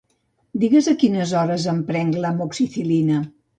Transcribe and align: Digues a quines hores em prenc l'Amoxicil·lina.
Digues 0.63 0.89
a 0.93 0.95
quines 1.03 1.35
hores 1.43 1.69
em 1.75 1.85
prenc 1.93 2.19
l'Amoxicil·lina. 2.25 3.25